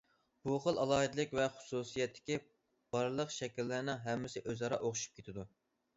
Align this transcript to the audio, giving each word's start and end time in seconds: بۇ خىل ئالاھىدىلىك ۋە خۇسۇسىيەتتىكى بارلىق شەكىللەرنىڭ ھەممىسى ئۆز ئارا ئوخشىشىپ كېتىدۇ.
بۇ 0.47 0.53
خىل 0.61 0.79
ئالاھىدىلىك 0.83 1.35
ۋە 1.39 1.45
خۇسۇسىيەتتىكى 1.57 2.39
بارلىق 2.97 3.35
شەكىللەرنىڭ 3.37 4.03
ھەممىسى 4.07 4.45
ئۆز 4.47 4.65
ئارا 4.69 4.81
ئوخشىشىپ 4.89 5.21
كېتىدۇ. 5.21 5.47